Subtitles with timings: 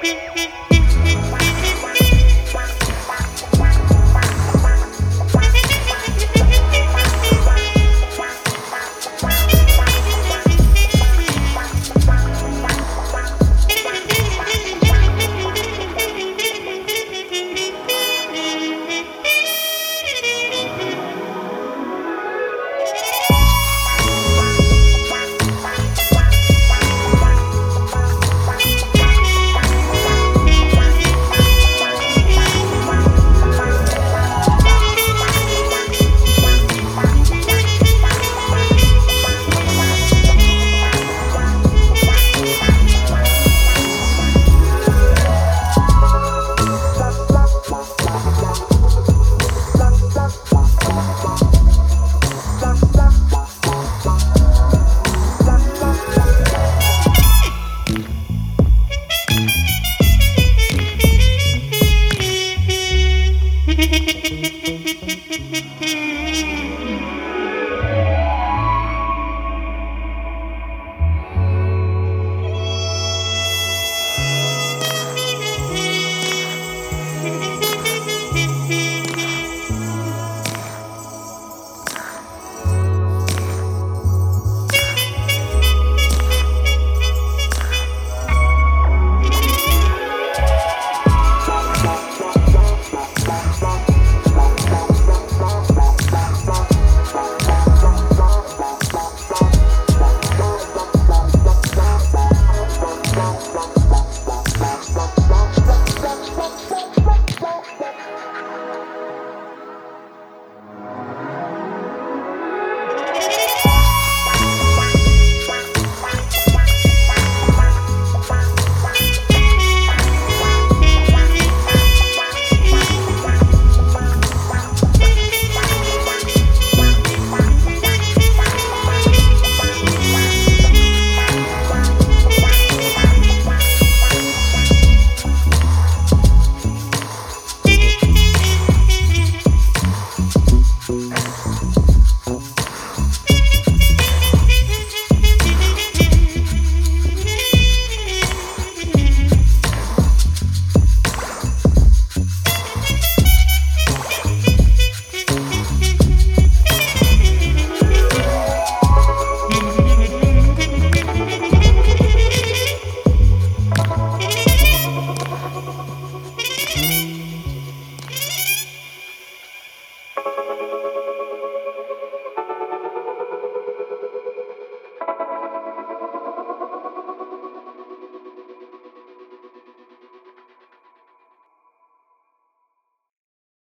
[0.00, 0.57] beep, beep.